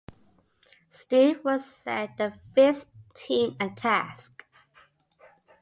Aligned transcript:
Steve 0.89 1.41
will 1.45 1.59
set 1.59 2.17
the 2.17 2.33
Fist 2.55 2.87
team 3.13 3.55
a 3.59 3.69
task. 3.69 4.45